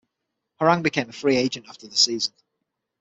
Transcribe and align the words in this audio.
Harang 0.59 0.81
became 0.81 1.09
a 1.09 1.13
free 1.13 1.35
agent 1.37 1.67
after 1.69 1.87
the 1.87 1.95
season. 1.95 2.33